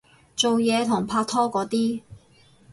[0.35, 2.01] 做嘢同拍拖嗰啲